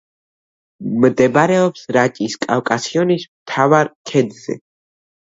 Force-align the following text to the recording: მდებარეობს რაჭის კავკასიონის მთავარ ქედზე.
მდებარეობს 1.01 1.83
რაჭის 1.97 2.37
კავკასიონის 2.45 3.27
მთავარ 3.33 3.93
ქედზე. 4.13 4.57